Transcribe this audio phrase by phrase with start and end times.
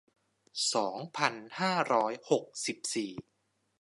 [0.73, 3.11] สองพันห้าร้อยหกสิบสี่